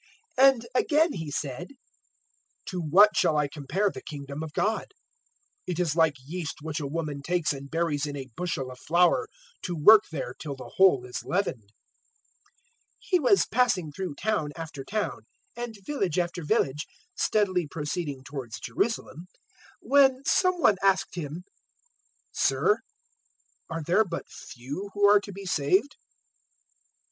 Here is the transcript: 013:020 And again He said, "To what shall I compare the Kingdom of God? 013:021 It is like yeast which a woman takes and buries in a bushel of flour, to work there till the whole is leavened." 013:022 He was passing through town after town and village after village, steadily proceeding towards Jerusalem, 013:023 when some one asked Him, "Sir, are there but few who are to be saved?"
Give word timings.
013:020 0.39 0.51
And 0.51 0.67
again 0.73 1.13
He 1.13 1.29
said, 1.29 1.67
"To 2.69 2.79
what 2.81 3.15
shall 3.15 3.37
I 3.37 3.47
compare 3.47 3.91
the 3.91 4.01
Kingdom 4.01 4.41
of 4.41 4.51
God? 4.53 4.85
013:021 5.67 5.67
It 5.67 5.79
is 5.79 5.95
like 5.95 6.15
yeast 6.25 6.55
which 6.63 6.79
a 6.79 6.87
woman 6.87 7.21
takes 7.21 7.53
and 7.53 7.69
buries 7.69 8.07
in 8.07 8.15
a 8.17 8.25
bushel 8.35 8.71
of 8.71 8.79
flour, 8.79 9.27
to 9.61 9.75
work 9.75 10.05
there 10.11 10.33
till 10.39 10.55
the 10.55 10.71
whole 10.77 11.05
is 11.05 11.23
leavened." 11.23 11.69
013:022 11.69 11.69
He 13.01 13.19
was 13.19 13.45
passing 13.45 13.91
through 13.91 14.15
town 14.15 14.49
after 14.55 14.83
town 14.83 15.27
and 15.55 15.75
village 15.85 16.17
after 16.17 16.43
village, 16.43 16.87
steadily 17.13 17.67
proceeding 17.69 18.23
towards 18.23 18.59
Jerusalem, 18.59 19.27
013:023 19.85 19.89
when 19.91 20.25
some 20.25 20.59
one 20.59 20.77
asked 20.81 21.13
Him, 21.13 21.43
"Sir, 22.31 22.79
are 23.69 23.83
there 23.83 24.03
but 24.03 24.27
few 24.29 24.89
who 24.95 25.07
are 25.07 25.19
to 25.19 25.31
be 25.31 25.45
saved?" 25.45 25.93